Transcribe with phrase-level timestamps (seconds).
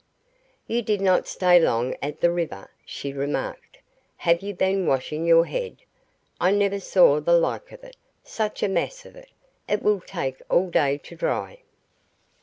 [0.65, 3.77] "You did not stay long at the river," she remarked.
[4.17, 5.83] "Have you been washing your head?
[6.39, 7.97] I never saw the like of it.
[8.23, 9.29] Such a mass of it.
[9.69, 11.59] It will take all day to dry."